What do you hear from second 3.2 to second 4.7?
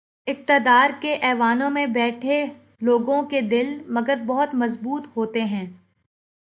کے دل، مگر بہت